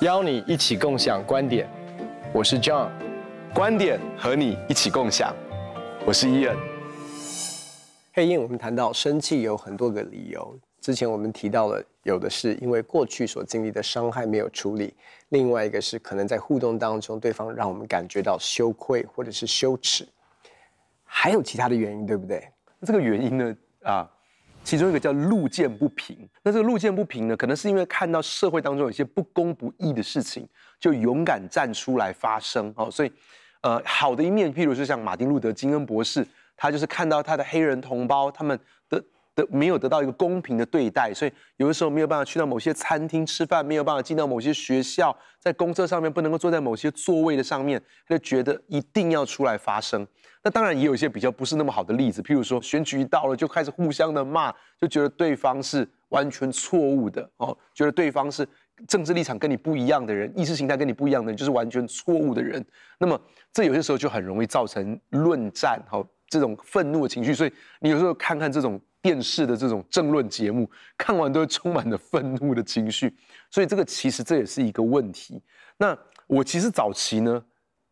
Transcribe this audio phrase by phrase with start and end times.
[0.00, 1.68] 邀你一起共享观点，
[2.32, 2.90] 我是 John，
[3.54, 5.34] 观点和你一起共享，
[6.06, 6.56] 我是 Ian。
[8.14, 14.94] 嘿，Ian，我们谈到生气有很多个理由，之前我们提到了有的是因为过去所经历的伤害没有处理，
[15.28, 20.08] 另外一个是可能在互动当中对方让我们感觉到羞愧或者是羞耻，
[21.16, 22.42] 还有其他的原因，对不对？
[22.82, 24.10] 这个原因呢，啊。
[24.64, 30.48] 其中一个叫路见不平，那这个路见不平呢，可能是因为看到社会当中有些不公不义的事情，
[30.80, 32.90] 就勇敢站出来发声哦。
[32.90, 33.12] 所以，
[33.60, 38.58] 呃，好的一面，譬如说像马丁路德金恩博士，他就是看到他的黑人同胞他们
[38.88, 50.06] 的的没有得到一个公平的对待，所以有的时候没有办法去到某些餐厅吃饭，没有办法进到某些学校，在公车上面不能够坐在某些座位的上面，他就觉得一定要出来发声。
[50.46, 58.46] 那当然也有一些比较不是那么好的例子，譬如说选举一到了就开始互相的骂，就觉得对方是完全错误的哦，觉得对方是
[58.86, 62.62] 政治立场跟你不一样的人，意识形态跟你不一样的人，就是完全错误的人。
[62.98, 63.18] 那么
[63.54, 67.32] 这有些时候就很容易造成论战，哈，这种愤怒的情绪。
[67.32, 73.10] 所以你有时候看看这种电视的这种政论节目，看完都会充满了愤怒的情绪。
[73.50, 75.40] 所以这个其实这也是一个问题。
[75.78, 77.42] 那我其实早期呢，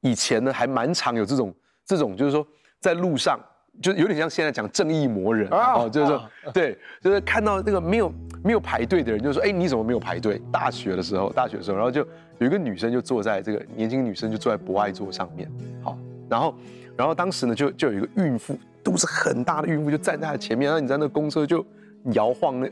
[0.02, 1.50] 以前呢还蛮常有这种。
[1.84, 2.47] 这种就是说，
[2.80, 3.38] 在路上
[3.80, 8.12] 就有点像现在讲正义魔人哦，就是说，对，就是看到那个没有
[8.44, 10.41] 没有排队的人，就说，哎，你怎么没有排队？
[10.52, 12.06] 大学的时候，大学的时候，然后就
[12.39, 15.50] 有一个女生就坐在这个年轻女生就坐在博爱座上面，
[15.83, 15.97] 好，
[16.28, 16.55] 然后
[16.97, 21.64] 然后当时呢就就有一个孕妇，肚子很大的孕妇就站在她前面，然后你在那公车就
[22.12, 22.69] 摇晃，那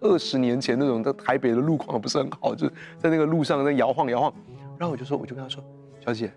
[0.00, 4.32] 二十年前那种在台北的路况不是很好，就是在那个路上在摇晃摇晃，
[4.76, 5.62] 然后我就说，我就跟她说，
[6.04, 6.30] 小姐。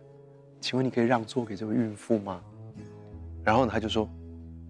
[0.62, 2.42] 请问你可以让座给这位孕妇吗？
[3.44, 4.08] 然后，他就说，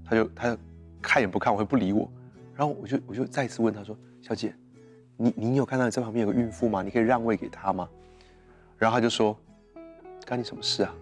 [0.05, 0.57] 他就他就
[1.01, 2.09] 看也不看我，也不理我。
[2.55, 4.53] 然后我就我就再次问他说：“小姐，
[5.17, 6.83] 你你有看到你这旁边有个孕妇吗？
[6.83, 7.89] 你可以让位给她吗？”
[8.77, 9.36] 然后他就说
[10.25, 10.95] ：“干你什么事啊？”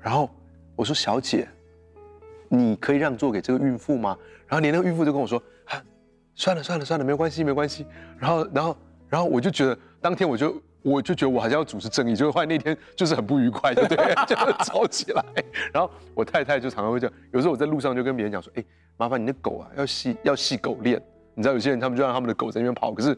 [0.00, 0.28] 然后
[0.74, 1.48] 我说：“小姐，
[2.48, 5.82] 你可以让座给这个孕妇吗？”然后连那个孕妇就跟我说：“啊，
[6.34, 7.86] 算了算了算了，没关系没关系。”
[8.18, 8.76] 然后然后
[9.08, 10.60] 然后我就觉得当天我就。
[10.82, 14.14] 我就觉得我好像要主持正义，结果后来那天就是很不愉快，对不对？
[14.26, 15.24] 就是吵起来。
[15.72, 18.64] 然后我太太就常常会这样，有时候我在路上就跟别人讲说：“哎，
[18.96, 21.00] 麻烦你的狗啊，要系要系狗链。”
[21.34, 23.16] 你知道有些人他们就让他们的狗在那边跑，可是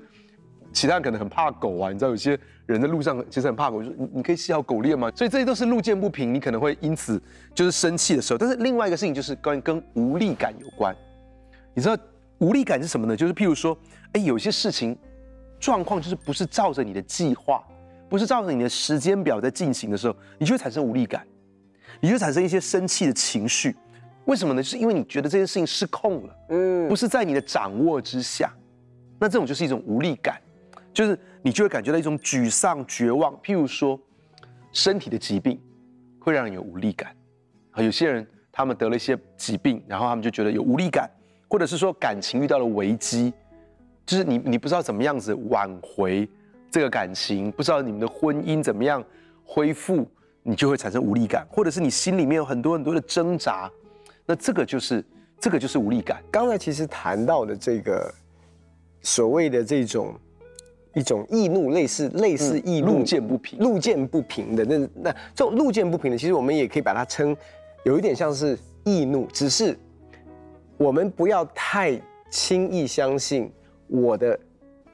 [0.72, 1.90] 其他人可能很怕狗啊。
[1.90, 7.20] 你知道有些人在路上其实很怕狗，就说：“你你可以系好狗链吗？”所以这些都是路见不平，你可能会因此
[7.54, 8.38] 就是生气的时候。
[8.38, 10.94] 但是另外一个事情就是关于跟无力感有关。
[11.72, 11.96] 你知道
[12.38, 13.16] 无力感是什么呢？
[13.16, 13.76] 就是譬如说，
[14.12, 14.96] 哎，有些事情。
[15.64, 17.64] 状况就是不是照着你的计划，
[18.06, 21.26] 不是照着你的时间表在进行的时候，你就会产生无力感，
[22.02, 23.74] 你就产生一些生气的情绪。
[24.26, 24.62] 为什么呢？
[24.62, 28.52] 就是因为你觉得这件事情失控了，嗯，不是在你的掌握之下。
[29.18, 30.38] 那这种就是一种无力感，
[30.92, 33.34] 就是你就会感觉到一种沮丧、绝望。
[33.38, 33.98] 譬如说，
[34.70, 35.58] 身体的疾病
[36.20, 37.16] 会让人有无力感，
[37.70, 41.10] 啊，有些人他们得了一些疾病，然后他们就觉得有无力感，
[41.48, 43.32] 或者是说感情遇到了危机。
[44.06, 46.28] 就是你，你不知道怎么样子挽回
[46.70, 49.02] 这个感情，不知道你们的婚姻怎么样
[49.44, 50.06] 恢复，
[50.42, 53.70] 你就会产生无力感，或者是你心里面有很多很多的挣扎，
[54.26, 55.02] 那这个就是
[55.40, 56.22] 这个就是无力感。
[56.30, 58.12] 刚才其实谈到的这个
[59.00, 60.14] 所谓的这种
[60.94, 67.34] 一种易怒，类似类似易怒，路见不平，路见不平的那那这种路见不平的，其实我们也可以把它称
[67.84, 69.74] 有一点像是易怒，只是
[70.76, 71.98] 我们不要太
[72.28, 73.50] 轻易相信。
[73.86, 74.38] 我的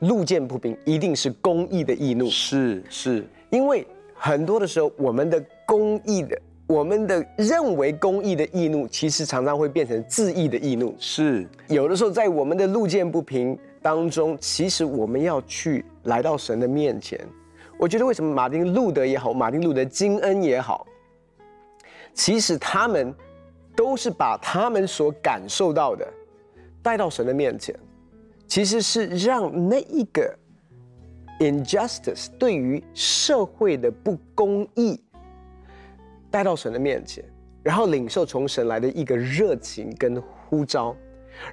[0.00, 10.94] 路见不平一定是公义的易怒，是是，因为很多的时候，我们的公义的，我们的认为公义的易怒，其实常常会变成自义的易怒。
[10.98, 17.18] 是，有的时候在我们的路见不平当中，其实我们要去来到神的面前。
[17.78, 20.86] 我觉得为什么马丁路德也好，马丁路德金恩也好，
[22.12, 23.14] 其实他们
[23.74, 26.06] 都是把他们所感受到的
[26.82, 27.74] 带到神的面前。
[28.50, 30.36] 其实是让那一个
[31.38, 35.00] injustice 对于社会的不公义
[36.32, 37.24] 带到神的面前，
[37.62, 40.96] 然后领受从神来的一个热情跟呼召，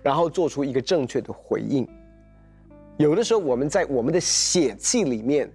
[0.02, 1.88] 然后做出一个正确的回应。
[2.98, 5.48] 有的时候我们在我们的血气里面。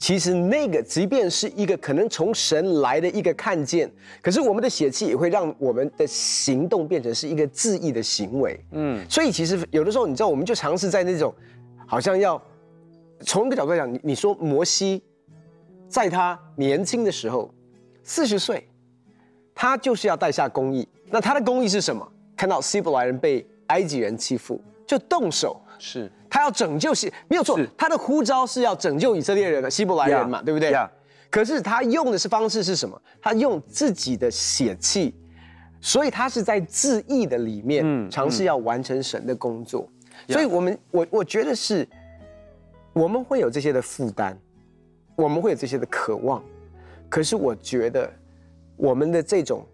[0.00, 3.88] 其实那个，即便是一个可能从神来的一个看见，
[4.22, 8.58] 可是我们的血气也会让我们的行动变成是一个自意的行为。
[8.72, 11.32] 嗯，所以其实有的时候，你知道，我们就尝试在那种，
[11.86, 12.42] 好像要
[13.20, 15.02] 从一个角度来讲，你你说摩西，
[15.86, 17.52] 在他年轻的时候，
[18.02, 18.66] 四十岁，
[19.54, 20.88] 他就是要带下公义。
[21.10, 22.10] 那他的公义是什么？
[22.34, 25.60] 看到希伯来人被埃及人欺负，就动手。
[25.78, 27.58] 是，他要拯救是，没有错。
[27.76, 30.70] 他的呼召是要拯救以色列人的希伯来人嘛，对不对？
[30.70, 30.88] 呀。
[31.28, 33.00] 可是他用的是方式是什么？
[33.20, 35.14] 他用自己的血气，
[35.80, 39.88] 所以他是在自义的里面尝试要完成神的工作。
[40.28, 41.86] 所以我们我我觉得是，
[42.92, 44.36] 我们会有这些的负担，
[45.16, 46.42] 我们会有这些的渴望。
[47.08, 48.10] 可是我觉得，
[48.76, 49.64] 我们的这种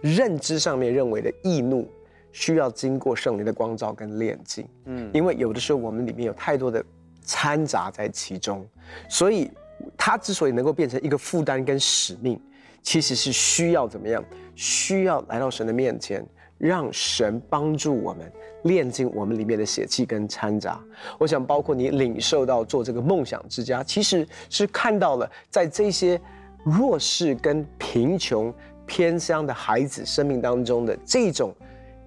[0.00, 1.88] 认知上面认为的易怒，
[2.32, 4.66] 需要经过圣灵的光照跟炼净。
[4.86, 6.84] 嗯，因为有的时候我们里面有太多的
[7.24, 8.66] 掺杂在其中，
[9.08, 9.50] 所以。
[9.96, 12.40] 他之所以能够变成一个负担跟使命，
[12.82, 14.24] 其实是需要怎么样？
[14.54, 16.24] 需要来到神的面前，
[16.56, 18.30] 让神帮助我们
[18.62, 20.80] 炼净我们里面的血气跟掺杂。
[21.18, 26.20] 我想，包括你领受到做这个梦想之家，其实是看到了在这些
[26.62, 28.54] 弱势跟贫穷
[28.86, 31.52] 偏乡的孩子生命当中的这种，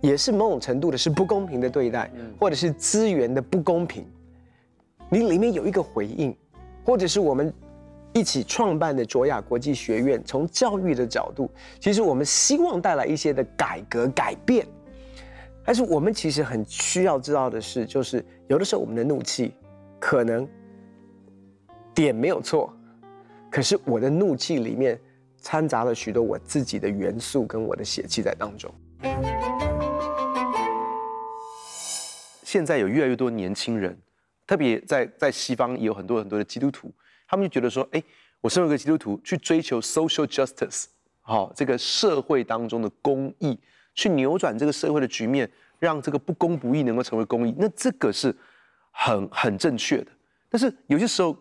[0.01, 4.05] 也是某种程度的是不公平的对待，或者是资源的不公平。
[5.09, 6.35] 你里面有一个回应，
[6.83, 7.53] 或者是我们。
[8.17, 11.51] 一起创办的卓雅国际学院，从教育的角度，
[11.81, 14.65] 其实我们希望带来一些的改革改变。
[15.65, 19.53] 但是我们其实很需要知道的是，就是有的时候我们的怒气
[19.99, 20.47] 可能
[21.93, 22.73] 点没有错，
[23.51, 24.97] 可是我的怒气里面
[25.41, 28.73] 掺杂了许多我自己的元素跟我的血气在当中。
[32.55, 33.93] 现在有越来越多年轻人，
[34.47, 36.89] 特别在在西方也有很多很多的基督徒。
[37.27, 38.01] 他们就觉得说，哎，
[38.39, 40.85] 我身为一个基督徒，去追求 social justice，
[41.21, 43.59] 好，这个社会当中的公义，
[43.93, 48.33] 去扭转这个社会的局面，让这个不公不义能够成为公义，那这个是
[48.89, 50.07] 很很正确的。
[50.47, 51.37] 但是有些时候，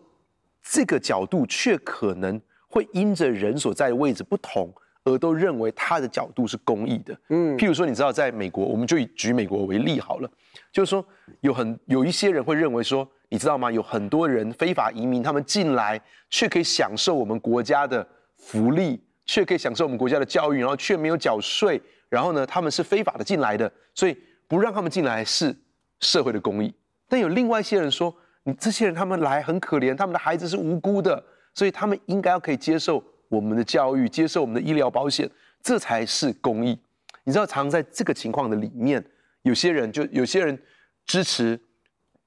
[0.61, 4.69] 这个角度却可能会因着人所在的位置不同，
[5.05, 7.17] 而都认为他的角度是公义的。
[7.29, 10.29] 嗯，譬如说，你知道，在美国，我们就以举美国为例好了，
[10.71, 11.05] 就是说，
[11.41, 13.07] 有很有一些人会认为说。
[13.29, 13.71] 你知道吗？
[13.71, 15.99] 有很多人非法移民，他们进来
[16.29, 18.07] 却可以享受我们国家的
[18.37, 21.81] 福利，却可以享受我们国家的教育，然后却没有缴税。
[22.07, 24.15] 然后呢，他们是非法的进来的，所以
[24.47, 25.53] 不让他们进来是
[25.99, 26.73] 社会的公义。
[27.09, 31.21] 但有另外一些人说，你这些人他们来很可怜，他们的孩子是无辜的，
[31.55, 35.29] 所以他们应该要可以接受我们的教育，接受我们的医疗保险，
[35.63, 36.79] 这才是公义。
[37.23, 39.03] 你知道，常在这个情况的里面，
[39.45, 40.61] 有些人就有些人
[41.07, 41.59] 支持，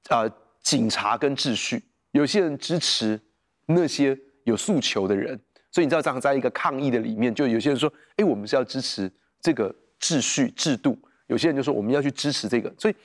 [0.09, 0.31] 啊、呃。
[0.61, 1.81] 警察跟秩序，
[2.11, 3.19] 有些人支持
[3.65, 5.39] 那些有诉求的人，
[5.71, 12.95] 所以你知道，这样在一个抗议的里面，就有些人说：“哎，我们是要支持这个秩序制度。”有些人就说：“我们要去支持这个。”所以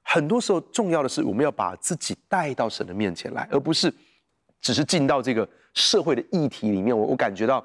[0.00, 3.92] 很多时候，重要的是我们要把自己带到神的面前来，而不是
[4.62, 6.96] 只是进到这个社会的议题里面。
[6.98, 7.64] 我我感觉到，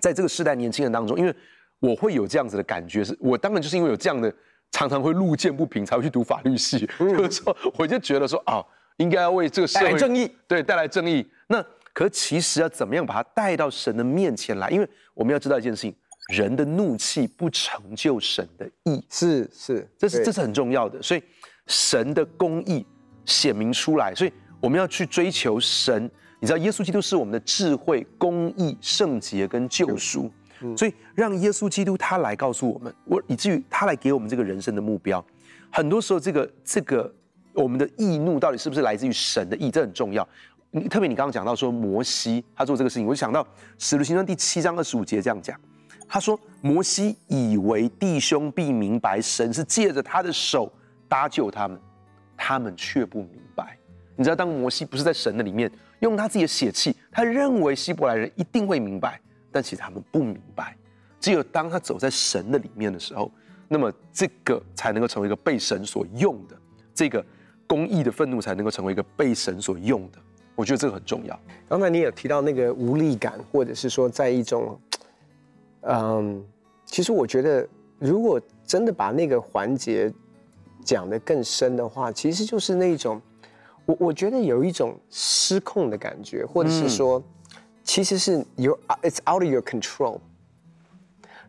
[0.00, 1.32] 在这个世代年轻人当中，因为
[1.78, 4.34] 我会有这样子的感觉，是我当然就是因为有这样的。
[4.74, 8.60] 常常会路见不平才会去读法律系，嗯、就是说，我就觉得说啊，
[8.96, 11.24] 应该要为这个社会带来正义，对，带来正义。
[11.46, 14.68] 那可其实要怎么样把它带到神的面前来？
[14.70, 15.94] 因为我们要知道一件事情，
[16.32, 21.00] 人的怒气不成就神的义，是是，这是这是很重要的。
[21.00, 21.22] 所以
[21.68, 22.84] 神的公义
[23.24, 26.10] 显明出来，所以我们要去追求神。
[26.40, 30.28] 你知道，耶稣基督是我们的智慧、公义、圣洁跟救赎。
[30.76, 35.24] 所以让耶稣基督他来告诉我们，我以至于他来给我们这个人生的目标。
[35.70, 37.12] 很多时候，这个这个
[37.52, 40.26] 我们的易怒到底是不是来自于神的意，这很重要。
[40.70, 43.46] 你特别你刚刚讲到说摩西他做这个事情，我就想到
[43.78, 45.58] 使徒行传第七章二十五节这样讲，
[46.08, 50.72] 他说摩西以为弟兄必明白神是借着他的手
[51.08, 51.78] 搭救他们，
[52.36, 53.76] 他们却不明白。
[54.16, 59.20] 你知道，当摩西不是在神的里面用他自己的血气，他认为希伯来人一定会明白。
[59.54, 60.76] 但其实他们不明白，
[61.20, 63.30] 只有当他走在神的里面的时候，
[63.68, 66.56] 那么这个才能够成为一个被神所用的，
[66.92, 67.24] 这个
[67.68, 70.18] 公义的愤怒才能够成为一个被神所用的。
[70.56, 71.38] 我觉得这个很重要。
[71.68, 74.76] 刚才你有提到那个无力感，或者是说在一种，
[75.82, 76.44] 嗯，
[76.84, 77.64] 其实我觉得
[78.00, 80.12] 如果真的把那个环节
[80.84, 83.22] 讲得更深的话，其实就是那种，
[83.86, 87.22] 我我觉得有一种失控的感觉，或者是说。
[87.84, 90.18] 其实是 you it's out of your control。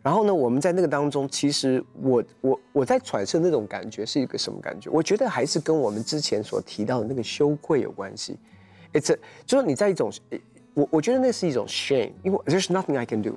[0.03, 4.87] 然后呢，我们在那个当中，其实我我我在揣测那种感觉是一个什么感觉？
[4.91, 8.37] 我觉得还是跟我们之前所提到的那个羞愧有关系。
[8.93, 10.11] It's 就是你在一种，
[10.75, 13.35] 我我觉得那是一种 shame，因为 there's nothing I can do。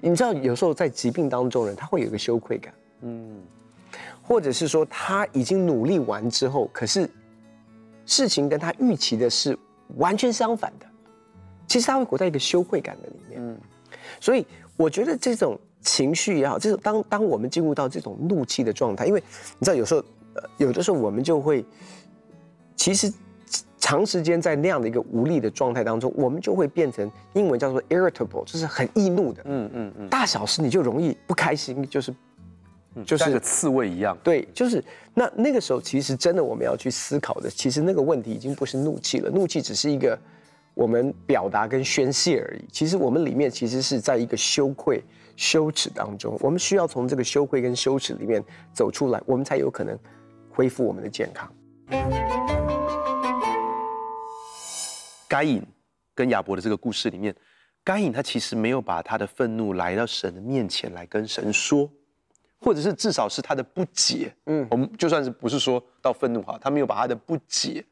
[0.00, 2.72] 你知道，有时候在疾病当中人，他会有一个羞愧感，
[3.02, 3.42] 嗯，
[4.22, 7.08] 或者是说他已经努力完之后，可是
[8.06, 9.56] 事情跟他预期的是
[9.98, 10.86] 完全相反的。
[11.66, 13.58] 其实他会活在一个羞愧感的里面，嗯，
[14.20, 19.22] 所以我觉得这种情绪也好，这种当当我们进入到这种怒气的状态，因为
[19.58, 20.00] 你知道有时候，
[20.34, 21.64] 呃，有的时候我们就会，
[22.76, 23.12] 其实
[23.78, 29.42] 长时间在那样的一个无力的状态当中，我们就会变成英文叫做 irritable，就是很易怒的。
[29.46, 32.14] 嗯嗯嗯，大小事你就容易不开心，就是。
[33.06, 40.18] 就是像个刺猬一样，对，就是那那个时候，其实真的我们要去思考的，其实那个问题已经不是怒气了，怒气只是一个
[40.74, 42.64] 我们表达跟宣泄而已。
[42.70, 45.02] 其实我们里面其实是在一个羞愧、
[45.36, 49.98] 羞耻当中，我们需要从这个羞愧跟羞耻里面走出来，我们才有可能
[50.50, 51.52] 恢复我们的健康。
[55.28, 55.62] 该隐
[56.14, 57.34] 跟亚伯的这个故事里面，
[57.82, 61.90] 该隐他其实没有把他的愤怒来到神的面前来跟神说。
[62.64, 67.84] 或者是至少是他的不解，嗯，我们就算是不是说到愤怒哈，他没有把他的不解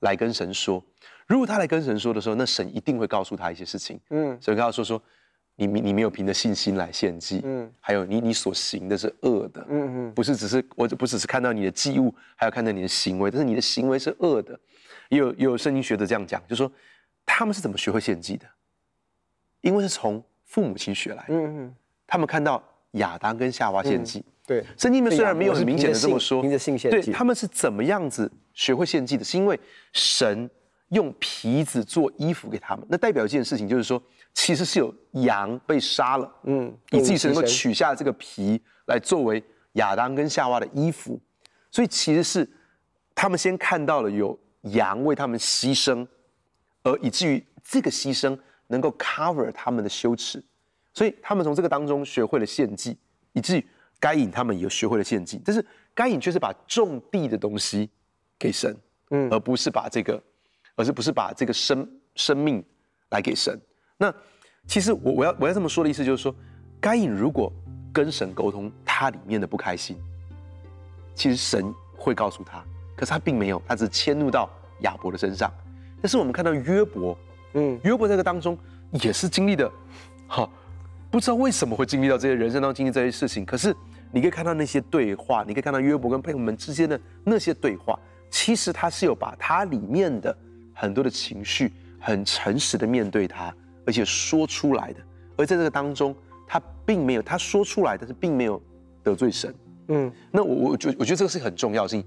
[0.00, 0.82] 来跟神说。
[1.26, 5.02] 如果他来跟神说的时候，那神一定会告诉他一些事情，嗯，所以跟他说说，
[5.56, 14.58] 你你没有凭着信心来献祭，嗯，还有你你所行的是恶的，嗯嗯，不是只是我不只是看到你的祭物，还有看到你的行为，但是你的行为是恶的。
[15.08, 16.70] 也有也有圣经学者这样讲，就是说
[17.24, 18.46] 他们是怎么学会献祭的？
[19.60, 21.74] 因为是从父母亲学来，嗯嗯，
[22.06, 22.62] 他们看到。
[22.92, 29.22] 亚当跟夏娃献祭，对，圣经里面虽然没有很明显的这么说，凭着信献祭，对，他们是怎么样子学会献祭的？
[29.24, 29.58] 是因为
[29.92, 30.50] 神
[30.88, 34.02] 用皮子做衣服给他们，那代表一件事情，就是说
[34.34, 39.40] 其实是有羊被杀了，嗯，以自己是能够取下这个皮来作为
[39.74, 41.20] 亚当跟夏娃的衣服，
[41.70, 42.48] 所以其实是
[43.14, 46.06] 他们先看到了有羊为他们牺牲，
[46.82, 50.42] 而以至于这个牺牲能够 cover 他们的羞耻。
[50.94, 52.96] 所以他们从这个当中学会了献祭，
[53.34, 53.66] 以至于
[54.00, 55.38] 该隐他们也学会了献祭。
[55.44, 57.90] 但是该隐却是把种地的东西
[58.38, 58.76] 给神，
[59.10, 60.22] 嗯，而不是把这个，
[60.74, 62.64] 而是不是把这个生生命
[63.10, 63.60] 来给神。
[63.96, 64.12] 那
[64.66, 66.34] 其实我我要我要这么说的意思就是说，
[66.80, 67.52] 该隐如果
[67.92, 69.96] 跟神沟通他里面的不开心，
[71.14, 72.64] 其实神会告诉他，
[72.94, 74.50] 可是他并没有，他只迁怒到
[74.80, 75.52] 亚伯的身上。
[76.02, 77.16] 但是我们看到约伯，
[77.54, 78.56] 嗯，约伯这个当中
[78.90, 79.70] 也是经历的，
[80.28, 80.48] 哈。
[81.08, 83.74] 不知道为什么会经历到这些人生当中经历这些事情，可是
[84.12, 87.98] 你可以看到那些对话，你可以看到约伯跟朋友们之间的那些对话，
[88.30, 90.36] 其实他是有把他里面的
[90.74, 93.54] 很多的情绪很诚实的面对他，
[93.86, 95.00] 而且说出来的。
[95.36, 96.14] 而在这个当中，
[96.46, 98.62] 他并没有他说出来，但是并没有
[99.02, 99.54] 得罪神。
[99.88, 102.04] 嗯，那我我觉我觉得这个是很重要的事情。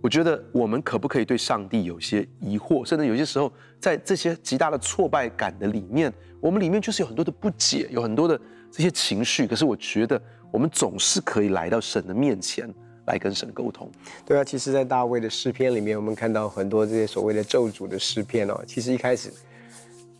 [0.00, 9.44] 我觉得我们可不可以对上帝有些疑惑，甚至有些时候在这些极大的挫败感的里面，我们里面就是有很多的不解，有很多的这些情绪。
[9.44, 10.20] 可是我觉得
[10.52, 12.72] 我们总是可以来到神的面前
[13.08, 13.90] 来跟神沟通。
[14.24, 18.62] 对啊，其实，在大卫的诗篇里面，我们看到很多这些所谓的咒诅的诗篇哦。
[18.66, 19.32] 其实一开始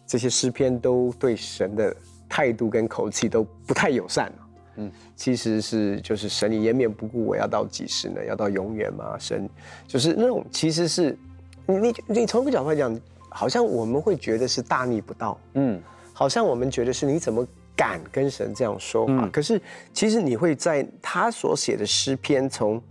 [0.07, 1.95] 这些诗篇都对神的
[2.29, 4.33] 态度跟口气都不太友善。
[4.81, 8.25] 嗯，其实是就是神，你颜面不顾，我要到几时呢？
[8.25, 9.17] 要到永远吗？
[9.19, 9.49] 神，
[9.87, 11.19] 就是那种其实是，
[11.67, 17.45] 你你你从这个角度来讲，好像我们会觉得是大逆不道，嗯，好像我们觉得是你怎么
[17.79, 19.13] 敢跟神这样说话？
[19.13, 19.63] 嗯，可是
[19.95, 22.83] 其实你会在他所写的诗篇从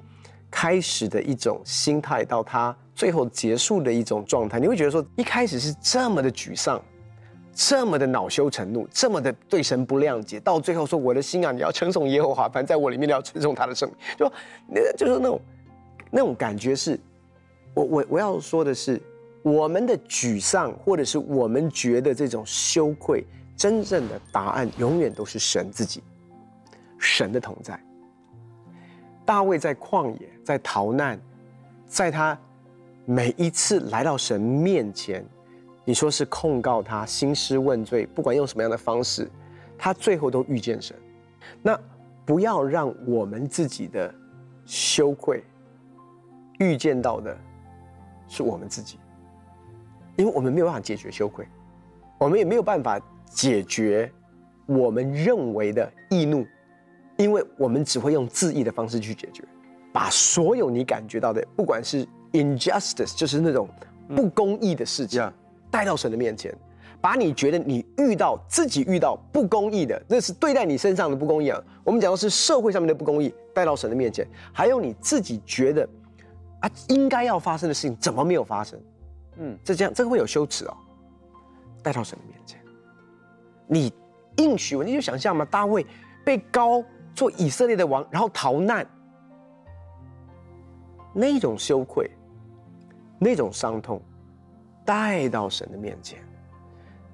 [0.49, 6.81] 开始的一种心态到他最后结束的一种状态，你会觉得说一开始是这么的沮丧。
[7.59, 14.31] 这么的恼羞成怒，这么的对神不谅解，到最后说我的心啊，你要称颂耶和华，反正在我里面你要称颂他的圣名，就
[14.67, 15.41] 那就是那种
[16.11, 16.99] 那种感觉是，
[17.73, 19.01] 我我我要说的是，
[19.41, 23.25] 我们的沮丧或者是我们觉得这种羞愧，
[23.57, 26.03] 真正的答案永远都是神自己，
[26.99, 27.77] 神的同在。
[29.25, 31.19] 大卫在旷野，在逃难，
[31.85, 32.39] 在他
[33.03, 35.25] 每一次来到神面前。
[35.83, 39.29] 你说是控告他兴师问罪，不管用什么样的方式，
[39.77, 40.95] 他最后都遇见神。
[41.63, 41.79] 那
[42.25, 44.13] 不要让我们自己的
[44.65, 45.43] 羞愧
[46.59, 47.35] 遇见到的
[48.27, 48.99] 是我们自己，
[50.17, 51.47] 因为我们没有办法解决羞愧，
[52.17, 54.11] 我们也没有办法解决
[54.65, 56.45] 我们认为的易怒，
[57.17, 59.43] 因为我们只会用自义的方式去解决，
[59.93, 63.69] 把所有你感觉到的，不管是 injustice，就是那种
[64.15, 65.21] 不公义的事情。
[65.21, 65.33] 嗯
[65.69, 66.55] 带到神的面前，
[67.01, 71.61] 把你觉得你遇到自己遇到不公义的，那是对待你身上的不公义啊。
[71.83, 75.87] 我们讲的是社会上面的不公义，带到神的面前，还有你自己觉得
[76.61, 78.79] 啊应该要发生的事情怎么没有发生？
[79.39, 80.77] 嗯，这这样这个会有羞耻哦。
[81.87, 82.59] 带到神的面前，
[83.65, 83.93] 你
[84.35, 85.85] 应许我，你就想象嘛，大卫
[86.25, 86.83] 被高
[87.15, 88.85] 做以色列的王，然后逃难，
[91.13, 92.11] 那种羞愧，
[93.17, 94.01] 那种伤痛。
[94.83, 96.19] 带到神的面前，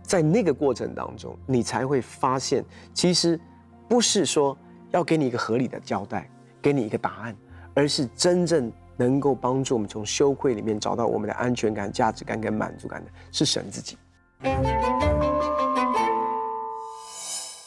[0.01, 2.65] 在那个过程当中，你才会发现，
[2.95, 3.39] 其实
[3.87, 4.57] 不是说
[4.89, 6.27] 要给你一个合理的交代，
[6.63, 7.35] 给你一个答案，
[7.75, 13.97] 而是真正能够帮助我们从羞愧里面找到我们的安全感、价值感跟满足感的，是神自己。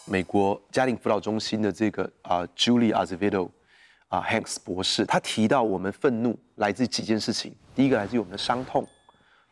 [0.09, 3.51] 美国家庭辅导中心的这个啊、Julie Azevedo
[4.09, 8.87] 啊、Hanks 博士，他提到我们愤怒来自几件事情，第一个来自于我们的伤痛。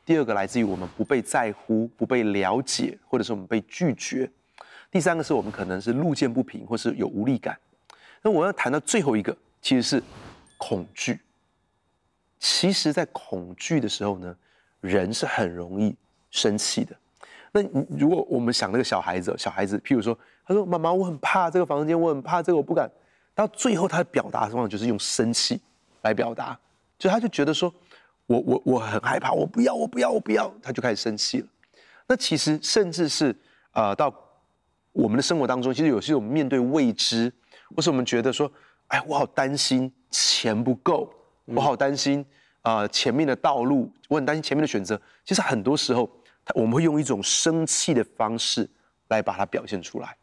[0.06, 4.26] 第二个来自于我们不被在乎、不被了解，或者是我们被拒绝；
[4.90, 7.58] 第三个是我们可能是路见不平，或是有无力感。
[8.22, 10.02] 那我要谈到最后一个，其实是
[10.56, 11.20] 恐惧。
[12.38, 14.36] 其实，在恐惧的时候呢，
[14.80, 15.94] 人是很容易
[16.30, 16.94] 生气的。
[17.54, 17.62] 那
[17.96, 22.90] 如果我们想那个小孩子，小孩子，譬如说，他说：“妈妈，我很怕这个房间，我很怕这个，我不敢。”
[23.34, 25.58] 到最后，他的表达方法就是用生气
[26.02, 26.58] 来表达，
[26.98, 27.72] 就他就觉得说。
[28.26, 31.46] 我我我很害怕，我不要，我不要，我不要，他就开始生气了。
[32.06, 33.36] 那其实甚至是
[33.72, 34.10] 呃，到
[34.92, 37.30] 我们的生活当中，其实有时候我们面对未知，
[37.76, 38.50] 或是我们觉得说，
[38.86, 41.12] 哎，我好担心钱不够，
[41.44, 42.24] 我好担心
[42.62, 44.98] 啊、呃、前面的道路，我很担心前面的选择。
[45.22, 46.08] 其实很多时候，
[46.54, 48.68] 我们会用一种生气的方式
[49.08, 50.16] 来把它表现出来。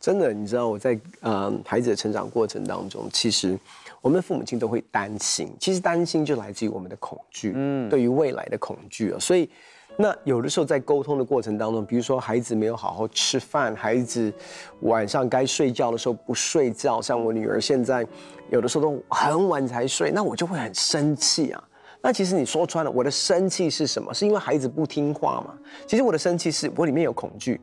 [0.00, 3.58] 真的，你知道我在呃孩子的成长过程当中，其实。
[4.00, 9.16] 我们的父母亲都会担心，其实担心就来自于我们的恐惧，嗯，对于未来的恐惧啊。
[9.20, 9.48] 所以，
[9.96, 14.34] 那有的时候在沟通的过程当中，比如说孩子没有好好吃饭，孩子
[14.80, 18.04] 晚上该睡觉的时候不睡觉，像我女儿现在
[18.50, 21.62] 有的时候都很晚才睡，那我就会很生气啊。
[22.02, 24.12] 那其实你说穿了，我的生气是什么？
[24.12, 25.54] 是因为孩子不听话嘛？
[25.86, 27.60] 其实我的生气是我里面有恐惧。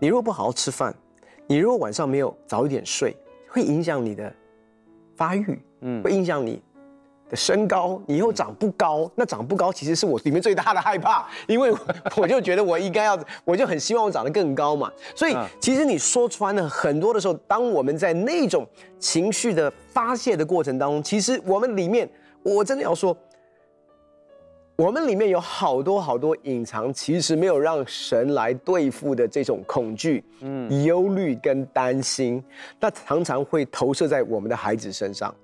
[0.00, 0.92] 你如果不好好吃饭，
[1.46, 3.16] 你如果晚上没有早一点睡，
[3.48, 4.32] 会影响你的
[5.14, 5.58] 发育。
[5.82, 6.60] 嗯，会影响你
[7.30, 11.72] 的身高，你以后长不高，那长不高其实是我里面最大的害怕， 因为
[12.16, 14.90] 我就觉得我应该要，我就很希望我长得更高嘛。
[15.14, 18.66] 所以其实你说穿了，很多的时候，当我们在那种
[18.98, 22.10] 情绪的发泄的过程当中，其实我们里面，
[22.42, 23.16] 我真的要说。
[24.76, 32.44] 我们里面有好多好多隐藏，其实没有让神来对付的这种恐惧、嗯、忧虑跟担心，
[32.78, 35.34] 那常常会投射在我们的孩子身上，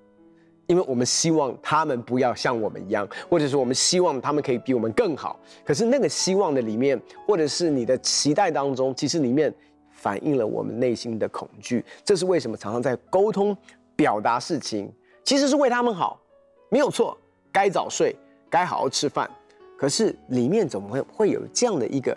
[0.67, 5.41] 因为我们希望他们不要像我们一样，或者是我们希望他们可以比我们更好。
[5.65, 9.53] 可是那个希望的里面，或者是你的期待当中，其实里面
[9.93, 11.83] 反映了我们内心的恐惧。
[12.05, 13.57] 这是为什么常常在沟通
[13.97, 14.93] 表达事情，
[15.25, 16.21] 其实是为他们好，
[16.69, 17.17] 没有错，
[17.51, 18.15] 该早睡。
[18.53, 19.31] 该好好吃饭，
[19.79, 22.15] 可是里面怎么会会有这样的一个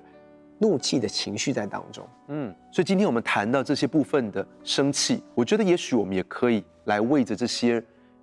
[0.59, 2.05] 怒气的情绪在当中？
[2.27, 7.81] 嗯，所以今天我们谈到这些部分的生气，我觉得也许我们也可以来为着这些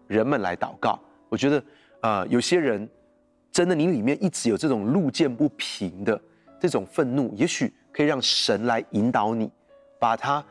[0.08, 1.00] 人们来祷告。
[1.30, 1.64] 我觉得，
[2.02, 2.86] 呃，有些人
[3.50, 6.20] 真的你里面一直有这种路见不平的
[6.60, 9.50] 这种愤怒，也许可以让神来引导你，
[9.98, 10.44] 把它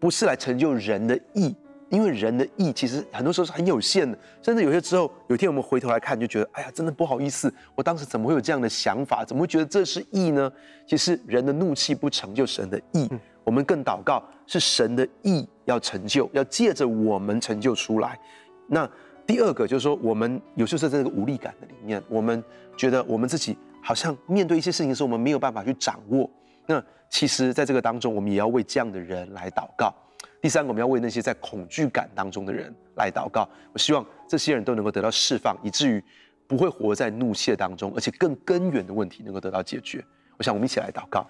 [0.00, 1.54] 不是来成就人的意。
[1.92, 9.22] 因为人的意其实很多时候是很有限的，甚至有些时候，有一天我们回头来看，就觉得，哎呀，真的不好意思，我当时怎么会有这样的想法？
[9.26, 10.50] 怎么会觉得这是意呢？
[10.86, 18.18] 其实人的怒气不成就神的意，嗯、我们更祷告是神的意要成就，要借着我们成就出来。
[18.66, 18.90] 那
[19.26, 22.42] 第二个就是说，我们有时候在这个无力感的里面，我们
[22.74, 26.30] 觉得我们自己好像面对一些事情的时候，我们没有办法去掌握。
[26.64, 29.94] 那其实，在这个当中，我们也要为这样的人来祷告。
[30.42, 33.48] 第三个，我们要为那些在恐惧感当中的人来祷告。
[33.72, 36.02] 我希望这些人都能够得到释放，以至于
[36.48, 40.04] 不会活在怒气当中，而且更根源的问题能够得到解决。
[40.36, 41.24] 我想我们一起来祷告。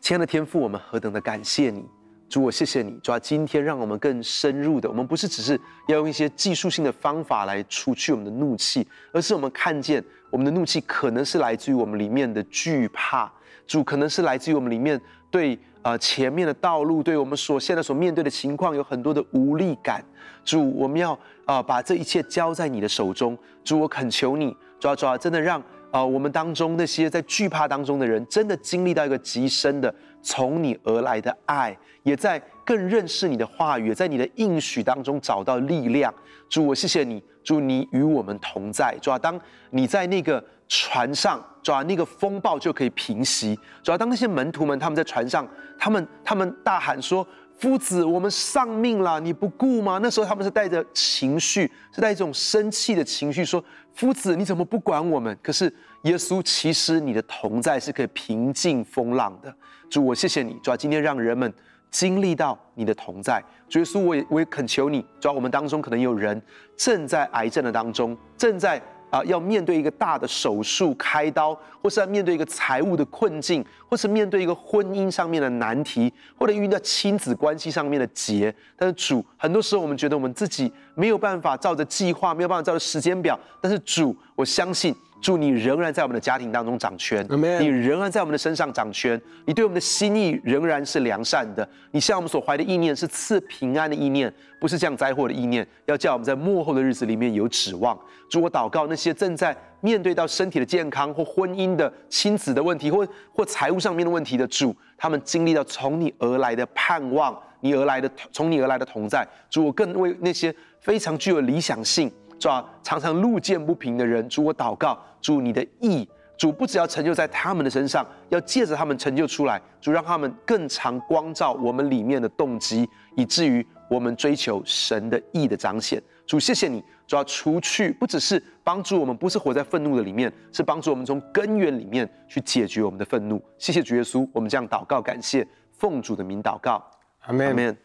[0.00, 1.84] 亲爱的天父，我们何等的感谢你，
[2.28, 13.28] 主，我谢谢你，主，今天让我们更深入的，我们不是只是要用一些技术性的方法来除去我们的怒气，而是我们看见我们的怒气可能是来自于我们里面的惧怕，
[13.66, 15.58] 主，可能是来自于我们里面对。
[15.82, 20.04] 呃，前面的道路对我们所现在所面对的情况有很多的无力感，
[20.44, 21.12] 主，我们要
[21.44, 25.58] 啊、呃、把这一切交在你的手中，主，我恳求你，主啊主啊，真的让
[25.90, 29.92] 啊、呃、我们当中那些在惧怕当中的人，真的经历到一个极深的
[30.22, 36.12] 从你而来的爱，也在更认识你的话语，在你的应许当中找到力量。
[36.48, 40.42] 主，我谢谢你，主，你与我们同在，主啊，当你在那个。
[40.68, 43.54] 船上，主要那个风暴就可以平息。
[43.82, 45.46] 主要当那些门徒们他们在船上，
[45.78, 47.26] 他们他们大喊说
[47.60, 55.70] ：“夫子，我们丧命了，你不顾吗？”那时候他们是带着情绪，是带一种生气的情绪，说：“夫子，你怎么不管我们？”可是
[56.04, 59.54] 耶稣，其实你的同在是可以平静风浪的。
[59.90, 61.52] 主，我谢谢你，主要今天让人们
[61.92, 63.40] 经历到你的同在。
[63.68, 66.42] 主耶稣，我也我也恳求你，主要我们当中可能有人
[66.76, 68.82] 正在癌症的当中，正在。
[69.12, 78.50] 啊，要面对一个大的手术开刀，或是要面对一个财务的困境，或是面对一个婚姻上面的难题，或者遇到亲子关系上面的结。
[78.74, 83.38] 但是主，很多时候我们觉得我们自己没有办法照着计划，没有办法照着时间表。
[83.60, 84.96] 但是主，我相信。
[85.22, 94.30] 主，你仍然在我们的家庭当中掌权.你仍然在我们的身上掌权，你对我们的心意仍然是良善的，你向我们所怀的意念是赐平安的意念，
[94.60, 97.96] 不是降灾祸的意念，要叫我们在幕后的日子里面有指望。
[98.28, 109.24] 主，我祷告那些正在面对到身体的健康或婚姻的亲子的问题，或或财务上面的问题的主，他们经历到从你而来的盼望，你而来的从你而来的同在。
[109.48, 112.10] 主，我更为那些非常具有理想性。
[112.42, 126.02] 主啊，常常路见不平的人，主我祷告，主你的意，主不只要成就在他们的身上，要借着他们成就出来，主让他们更常光照我们里面的动机，以至于我们追求神的意的彰显。
[126.26, 133.40] 主谢谢你，主要除去不只是帮助我们，不是活在愤怒的里面，是帮助我们从根源里面去解决我们的愤怒。
[133.56, 136.84] 谢谢主耶稣，我们这样祷告感谢，奉主的名祷告，
[137.20, 137.78] 阿门。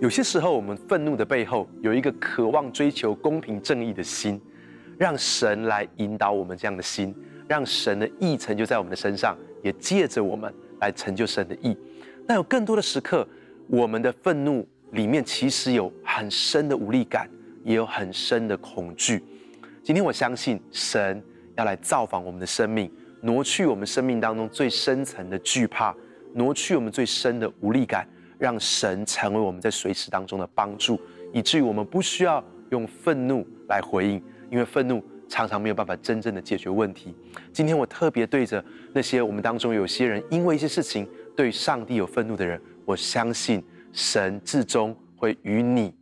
[0.00, 4.40] 有些时候，我们愤怒的背后有一个渴望追求公平正义的心，
[4.98, 7.14] 让神来引导我们这样的心，
[7.48, 11.76] 让神的意成就在我们的身上，也借着我们来成就神的意。
[12.26, 13.26] 但有更多的时刻，
[13.68, 17.30] 我们的愤怒里面其实有很深的无力感，
[17.62, 19.22] 也有很深的恐惧。
[19.82, 21.22] 今天我相信神
[21.56, 22.90] 要来造访我们的生命，
[23.22, 25.94] 挪去我们生命当中最深层的惧怕，
[26.34, 28.06] 挪去我们最深的无力感。
[28.44, 31.00] 让神成为我们在随时当中的帮助，
[31.32, 37.16] 以至于我们不需要用愤怒来回应，因为愤怒常常没有办法真正的解决问题。
[37.54, 45.94] 今天我特别对着那些我们当中有些人因为一些事情对上帝有愤怒的人，我相信神至终会与你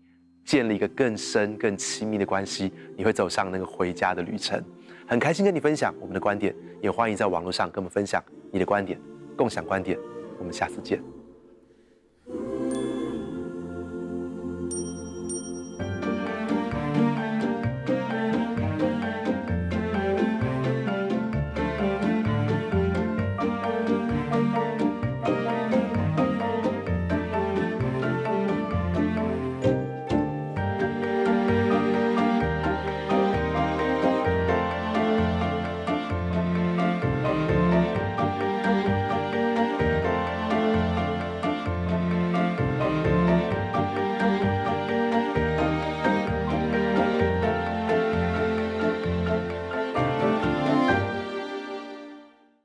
[0.44, 4.60] 建立一个更深、更亲密的关系，你会走上那个回家的旅程。
[5.06, 8.98] 很开心跟你分享我们的观点，也欢迎在网络上跟我们分享你的观点，
[9.36, 9.96] 共享观点。
[10.40, 11.21] 我们下次见。